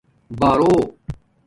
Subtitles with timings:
[0.39, 0.77] بݳرݸ